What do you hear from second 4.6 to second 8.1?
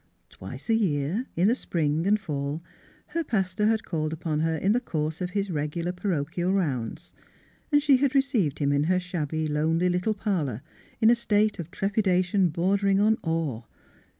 the course of his regular parochial rounds, and she